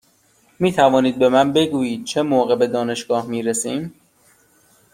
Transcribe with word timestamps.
می 0.59 0.71
توانید 0.71 1.19
به 1.19 1.29
من 1.29 1.53
بگویید 1.53 2.03
چه 2.05 2.21
موقع 2.21 2.55
به 2.55 2.67
دانشگاه 2.67 3.27
می 3.27 3.43
رسیم؟ 3.43 3.93